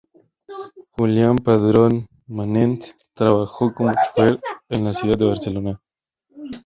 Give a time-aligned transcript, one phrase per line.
[0.97, 5.79] Julián Padrón Manent trabajó como chófer en la ciudad de Barcelona.